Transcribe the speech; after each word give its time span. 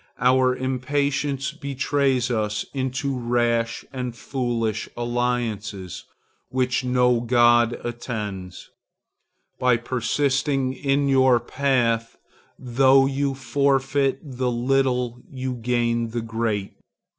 Our 0.19 0.55
impatience 0.55 1.51
betrays 1.51 2.31
us 2.31 2.65
into 2.73 3.15
rash 3.15 3.85
and 3.93 4.15
foolish 4.17 4.89
alliances 4.97 6.05
which 6.49 6.83
no 6.83 7.19
god 7.19 7.73
attends. 7.83 8.71
By 9.59 9.77
persisting 9.77 10.73
in 10.73 11.07
your 11.07 11.39
path, 11.39 12.17
though 12.57 13.05
you 13.05 13.35
forfeit 13.35 14.17
the 14.23 14.49
little 14.49 15.21
you 15.29 15.53
gain 15.53 16.09
the 16.09 16.21
great. 16.23 16.73